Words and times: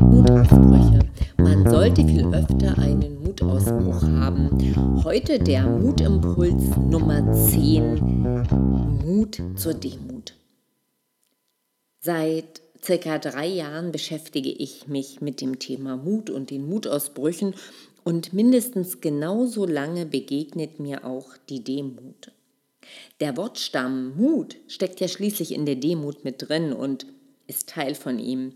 Mutausbrüche. 0.00 1.00
Man 1.36 1.68
sollte 1.68 2.06
viel 2.06 2.24
öfter 2.32 2.78
einen 2.78 3.22
Mutausbruch 3.22 4.02
haben. 4.02 5.04
Heute 5.04 5.38
der 5.38 5.66
Mutimpuls 5.66 6.74
Nummer 6.88 7.30
10. 7.32 9.02
Mut 9.04 9.42
zur 9.56 9.74
Demut. 9.74 10.34
Seit 11.98 12.62
circa 12.82 13.18
drei 13.18 13.46
Jahren 13.46 13.92
beschäftige 13.92 14.48
ich 14.50 14.88
mich 14.88 15.20
mit 15.20 15.42
dem 15.42 15.58
Thema 15.58 15.98
Mut 15.98 16.30
und 16.30 16.48
den 16.48 16.66
Mutausbrüchen 16.66 17.54
und 18.04 18.32
mindestens 18.32 19.02
genauso 19.02 19.66
lange 19.66 20.06
begegnet 20.06 20.80
mir 20.80 21.04
auch 21.04 21.36
die 21.50 21.62
Demut. 21.62 22.32
Der 23.20 23.36
Wortstamm 23.36 24.16
Mut 24.16 24.56
steckt 24.68 25.00
ja 25.00 25.08
schließlich 25.08 25.52
in 25.52 25.66
der 25.66 25.76
Demut 25.76 26.24
mit 26.24 26.48
drin 26.48 26.72
und 26.72 27.06
ist 27.46 27.68
Teil 27.68 27.94
von 27.94 28.18
ihm. 28.18 28.54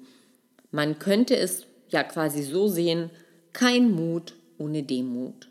Man 0.70 0.98
könnte 0.98 1.36
es 1.36 1.66
ja 1.88 2.02
quasi 2.02 2.42
so 2.42 2.68
sehen, 2.68 3.10
kein 3.52 3.90
Mut 3.90 4.34
ohne 4.58 4.82
Demut. 4.82 5.48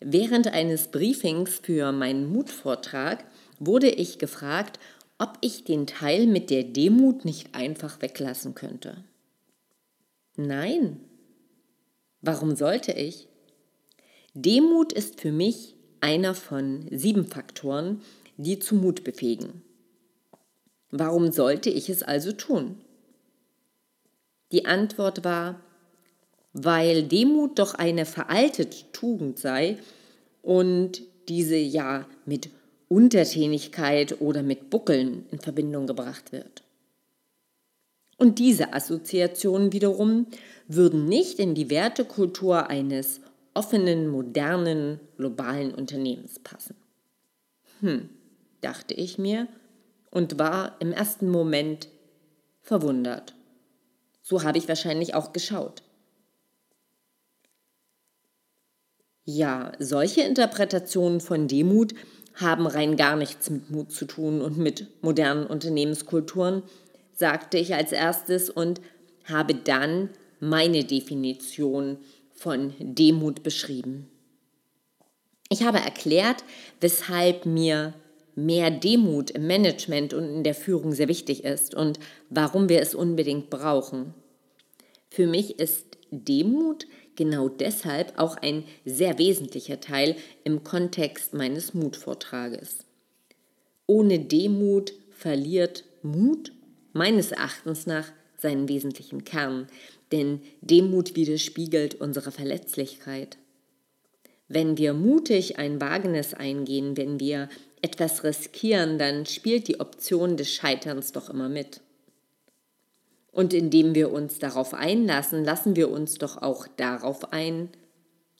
Während 0.00 0.48
eines 0.48 0.88
Briefings 0.88 1.60
für 1.62 1.92
meinen 1.92 2.32
Mutvortrag 2.32 3.24
wurde 3.58 3.90
ich 3.90 4.18
gefragt, 4.18 4.78
ob 5.18 5.36
ich 5.42 5.64
den 5.64 5.86
Teil 5.86 6.26
mit 6.26 6.48
der 6.48 6.64
Demut 6.64 7.26
nicht 7.26 7.54
einfach 7.54 8.00
weglassen 8.00 8.54
könnte. 8.54 9.04
Nein. 10.36 11.00
Warum 12.22 12.56
sollte 12.56 12.92
ich? 12.92 13.28
Demut 14.32 14.92
ist 14.92 15.20
für 15.20 15.32
mich 15.32 15.74
einer 16.00 16.34
von 16.34 16.86
sieben 16.90 17.26
Faktoren, 17.26 18.00
die 18.36 18.58
zu 18.58 18.74
Mut 18.74 19.04
befähigen. 19.04 19.62
Warum 20.90 21.30
sollte 21.30 21.70
ich 21.70 21.88
es 21.88 22.02
also 22.02 22.32
tun? 22.32 22.76
Die 24.52 24.66
Antwort 24.66 25.24
war, 25.24 25.60
weil 26.52 27.04
Demut 27.04 27.58
doch 27.58 27.74
eine 27.74 28.06
veraltete 28.06 28.90
Tugend 28.92 29.38
sei 29.38 29.78
und 30.42 31.02
diese 31.28 31.56
ja 31.56 32.06
mit 32.26 32.50
Untertänigkeit 32.88 34.20
oder 34.20 34.42
mit 34.42 34.68
Buckeln 34.68 35.26
in 35.30 35.38
Verbindung 35.38 35.86
gebracht 35.86 36.32
wird. 36.32 36.64
Und 38.16 38.38
diese 38.38 38.72
Assoziationen 38.72 39.72
wiederum 39.72 40.26
würden 40.66 41.06
nicht 41.06 41.38
in 41.38 41.54
die 41.54 41.70
Wertekultur 41.70 42.68
eines 42.68 43.20
offenen, 43.54 44.08
modernen, 44.08 45.00
globalen 45.16 45.74
Unternehmens 45.74 46.38
passen. 46.38 46.76
Hm, 47.80 48.08
dachte 48.60 48.94
ich 48.94 49.18
mir 49.18 49.48
und 50.10 50.38
war 50.38 50.76
im 50.80 50.92
ersten 50.92 51.28
Moment 51.28 51.88
verwundert. 52.60 53.34
So 54.22 54.42
habe 54.42 54.58
ich 54.58 54.68
wahrscheinlich 54.68 55.14
auch 55.14 55.32
geschaut. 55.32 55.82
Ja, 59.24 59.72
solche 59.78 60.22
Interpretationen 60.22 61.20
von 61.20 61.46
Demut 61.46 61.94
haben 62.34 62.66
rein 62.66 62.96
gar 62.96 63.16
nichts 63.16 63.50
mit 63.50 63.70
Mut 63.70 63.92
zu 63.92 64.06
tun 64.06 64.40
und 64.40 64.56
mit 64.58 64.86
modernen 65.02 65.46
Unternehmenskulturen, 65.46 66.62
sagte 67.12 67.58
ich 67.58 67.74
als 67.74 67.92
erstes 67.92 68.50
und 68.50 68.80
habe 69.24 69.54
dann 69.54 70.10
meine 70.40 70.84
Definition 70.84 71.98
von 72.40 72.72
Demut 72.78 73.42
beschrieben. 73.42 74.08
Ich 75.50 75.62
habe 75.62 75.76
erklärt, 75.76 76.42
weshalb 76.80 77.44
mir 77.44 77.92
mehr 78.34 78.70
Demut 78.70 79.30
im 79.30 79.46
Management 79.46 80.14
und 80.14 80.24
in 80.24 80.42
der 80.42 80.54
Führung 80.54 80.92
sehr 80.92 81.08
wichtig 81.08 81.44
ist 81.44 81.74
und 81.74 81.98
warum 82.30 82.70
wir 82.70 82.80
es 82.80 82.94
unbedingt 82.94 83.50
brauchen. 83.50 84.14
Für 85.10 85.26
mich 85.26 85.58
ist 85.58 85.98
Demut 86.10 86.86
genau 87.14 87.50
deshalb 87.50 88.18
auch 88.18 88.38
ein 88.38 88.64
sehr 88.86 89.18
wesentlicher 89.18 89.78
Teil 89.80 90.16
im 90.42 90.64
Kontext 90.64 91.34
meines 91.34 91.74
Mutvortrages. 91.74 92.86
Ohne 93.86 94.18
Demut 94.18 94.94
verliert 95.10 95.84
Mut 96.00 96.52
meines 96.94 97.32
Erachtens 97.32 97.84
nach 97.84 98.10
seinen 98.40 98.68
wesentlichen 98.68 99.24
Kern, 99.24 99.68
denn 100.12 100.40
Demut 100.60 101.16
widerspiegelt 101.16 101.94
unsere 101.94 102.32
Verletzlichkeit. 102.32 103.38
Wenn 104.48 104.76
wir 104.76 104.94
mutig 104.94 105.58
ein 105.58 105.80
Wagnis 105.80 106.34
eingehen, 106.34 106.96
wenn 106.96 107.20
wir 107.20 107.48
etwas 107.82 108.24
riskieren, 108.24 108.98
dann 108.98 109.26
spielt 109.26 109.68
die 109.68 109.78
Option 109.78 110.36
des 110.36 110.52
Scheiterns 110.52 111.12
doch 111.12 111.30
immer 111.30 111.48
mit. 111.48 111.80
Und 113.32 113.54
indem 113.54 113.94
wir 113.94 114.10
uns 114.10 114.40
darauf 114.40 114.74
einlassen, 114.74 115.44
lassen 115.44 115.76
wir 115.76 115.90
uns 115.90 116.18
doch 116.18 116.42
auch 116.42 116.66
darauf 116.66 117.32
ein, 117.32 117.68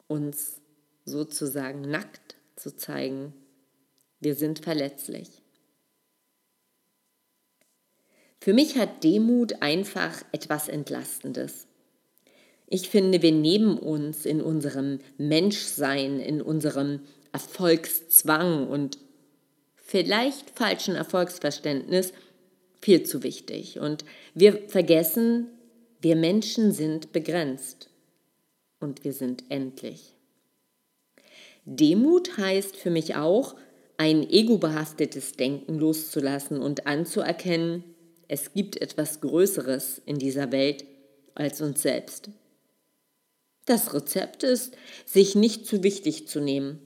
uns 0.09 0.60
sozusagen 1.05 1.83
nackt 1.83 2.34
zu 2.56 2.77
zeigen. 2.77 3.33
Wir 4.19 4.34
sind 4.34 4.59
verletzlich. 4.59 5.40
Für 8.41 8.55
mich 8.55 8.77
hat 8.77 9.05
Demut 9.05 9.61
einfach 9.61 10.23
etwas 10.33 10.69
Entlastendes. 10.69 11.67
Ich 12.67 12.89
finde, 12.89 13.21
wir 13.21 13.33
nehmen 13.33 13.77
uns 13.78 14.25
in 14.25 14.41
unserem 14.41 15.01
Menschsein, 15.19 16.21
in 16.21 16.41
unserem 16.41 17.01
Erfolgszwang 17.33 18.69
und 18.69 18.99
vielleicht 19.77 20.51
falschen 20.51 20.95
Erfolgsverständnis 20.95 22.12
viel 22.81 23.03
zu 23.03 23.23
wichtig. 23.23 23.78
Und 23.78 24.05
wir 24.34 24.69
vergessen, 24.69 25.49
wir 26.01 26.17
Menschen 26.17 26.72
sind 26.72 27.12
begrenzt 27.12 27.91
und 28.78 29.05
wir 29.05 29.12
sind 29.12 29.45
endlich. 29.51 30.15
Demut 31.67 32.39
heißt 32.39 32.75
für 32.75 32.91
mich 32.91 33.17
auch, 33.17 33.55
ein 33.99 34.27
egobehaftetes 34.31 35.33
Denken 35.33 35.78
loszulassen 35.78 36.62
und 36.62 36.87
anzuerkennen, 36.87 37.84
es 38.32 38.52
gibt 38.52 38.80
etwas 38.80 39.20
Größeres 39.20 40.00
in 40.06 40.18
dieser 40.18 40.52
Welt 40.52 40.84
als 41.34 41.60
uns 41.60 41.82
selbst. 41.82 42.30
Das 43.64 43.92
Rezept 43.92 44.44
ist, 44.44 44.76
sich 45.04 45.34
nicht 45.34 45.66
zu 45.66 45.82
wichtig 45.82 46.28
zu 46.28 46.38
nehmen. 46.41 46.78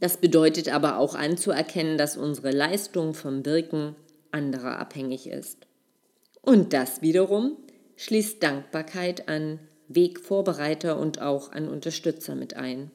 Das 0.00 0.16
bedeutet 0.16 0.72
aber 0.72 0.96
auch 0.96 1.14
anzuerkennen, 1.14 1.98
dass 1.98 2.16
unsere 2.16 2.50
Leistung 2.50 3.12
vom 3.12 3.44
Wirken 3.44 3.94
anderer 4.30 4.78
abhängig 4.78 5.26
ist. 5.26 5.66
Und 6.40 6.72
das 6.72 7.02
wiederum 7.02 7.58
schließt 7.96 8.42
Dankbarkeit 8.42 9.28
an 9.28 9.58
Wegvorbereiter 9.88 10.98
und 10.98 11.20
auch 11.20 11.52
an 11.52 11.68
Unterstützer 11.68 12.34
mit 12.34 12.56
ein. 12.56 12.90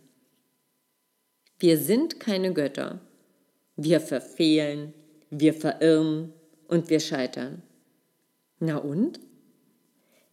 Wir 1.59 1.77
sind 1.77 2.19
keine 2.19 2.51
Götter. 2.51 2.99
Wir 3.75 4.01
verfehlen, 4.01 4.95
wir 5.29 5.53
verirren 5.53 6.33
und 6.67 6.89
wir 6.89 6.99
scheitern. 6.99 7.61
Na 8.59 8.77
und? 8.77 9.19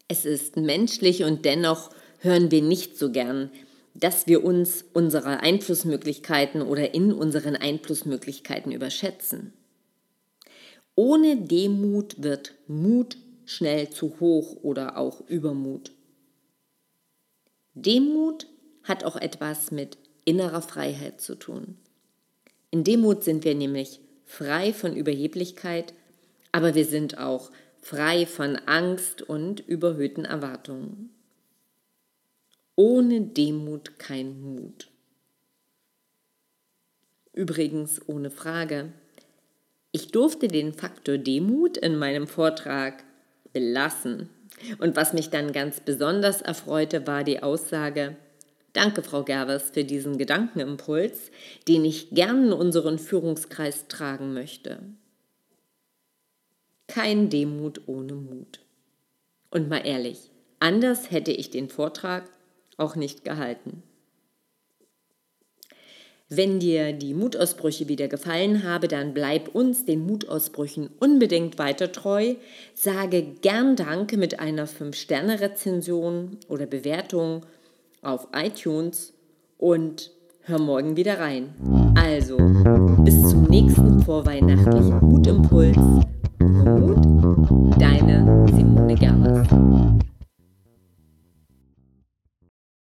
Es 0.08 0.24
ist 0.24 0.56
menschlich 0.56 1.24
und 1.24 1.44
dennoch 1.44 1.90
hören 2.18 2.50
wir 2.50 2.62
nicht 2.62 2.96
so 2.98 3.10
gern, 3.10 3.50
dass 3.94 4.26
wir 4.26 4.44
uns 4.44 4.84
unsere 4.92 5.40
Einflussmöglichkeiten 5.40 6.62
oder 6.62 6.94
in 6.94 7.12
unseren 7.12 7.56
Einflussmöglichkeiten 7.56 8.72
überschätzen. 8.72 9.52
Ohne 10.94 11.36
Demut 11.36 12.22
wird 12.22 12.54
Mut 12.66 13.16
schnell 13.44 13.90
zu 13.90 14.20
hoch 14.20 14.56
oder 14.62 14.96
auch 14.96 15.26
Übermut. 15.28 15.92
Demut 17.74 18.46
hat 18.82 19.04
auch 19.04 19.16
etwas 19.16 19.70
mit 19.70 19.98
innerer 20.24 20.62
Freiheit 20.62 21.20
zu 21.20 21.34
tun. 21.34 21.76
In 22.70 22.84
Demut 22.84 23.24
sind 23.24 23.44
wir 23.44 23.54
nämlich 23.54 24.00
frei 24.24 24.72
von 24.72 24.94
Überheblichkeit, 24.94 25.94
aber 26.52 26.74
wir 26.74 26.84
sind 26.84 27.18
auch 27.18 27.50
frei 27.80 28.26
von 28.26 28.56
Angst 28.66 29.22
und 29.22 29.60
überhöhten 29.60 30.24
Erwartungen. 30.24 31.10
Ohne 32.76 33.20
Demut 33.20 33.98
kein 33.98 34.40
Mut. 34.40 34.88
Übrigens 37.32 38.00
ohne 38.08 38.30
Frage, 38.30 38.92
ich 39.92 40.12
durfte 40.12 40.48
den 40.48 40.72
Faktor 40.72 41.18
Demut 41.18 41.76
in 41.76 41.96
meinem 41.96 42.26
Vortrag 42.26 43.04
belassen. 43.52 44.28
Und 44.78 44.96
was 44.96 45.12
mich 45.12 45.30
dann 45.30 45.52
ganz 45.52 45.80
besonders 45.80 46.42
erfreute, 46.42 47.06
war 47.06 47.24
die 47.24 47.42
Aussage, 47.42 48.16
Danke, 48.72 49.02
Frau 49.02 49.24
Gerwes, 49.24 49.70
für 49.70 49.84
diesen 49.84 50.16
Gedankenimpuls, 50.16 51.32
den 51.66 51.84
ich 51.84 52.10
gern 52.10 52.46
in 52.46 52.52
unseren 52.52 52.98
Führungskreis 52.98 53.88
tragen 53.88 54.32
möchte. 54.32 54.78
Kein 56.92 57.30
Demut 57.30 57.82
ohne 57.86 58.14
Mut. 58.14 58.58
Und 59.52 59.68
mal 59.68 59.86
ehrlich, 59.86 60.32
anders 60.58 61.12
hätte 61.12 61.30
ich 61.30 61.48
den 61.48 61.68
Vortrag 61.68 62.28
auch 62.78 62.96
nicht 62.96 63.24
gehalten. 63.24 63.84
Wenn 66.28 66.58
dir 66.58 66.92
die 66.92 67.14
Mutausbrüche 67.14 67.86
wieder 67.86 68.08
gefallen 68.08 68.64
habe, 68.64 68.88
dann 68.88 69.14
bleib 69.14 69.54
uns, 69.54 69.84
den 69.84 70.04
Mutausbrüchen, 70.04 70.90
unbedingt 70.98 71.58
weiter 71.58 71.92
treu. 71.92 72.34
Sage 72.74 73.22
gern 73.40 73.76
Danke 73.76 74.16
mit 74.16 74.40
einer 74.40 74.66
5-Sterne-Rezension 74.66 76.38
oder 76.48 76.66
Bewertung 76.66 77.46
auf 78.02 78.26
iTunes 78.32 79.12
und 79.58 80.10
hör 80.42 80.58
morgen 80.58 80.96
wieder 80.96 81.20
rein. 81.20 81.54
Also, 81.96 82.36
bis 83.04 83.30
zum 83.30 83.44
nächsten 83.44 84.02
vorweihnachtlichen 84.02 84.98
Mutimpuls. 85.00 85.76
Mut, 86.40 87.76
deine 87.78 88.46
Simone 88.48 88.94
Gerlers. 88.94 89.48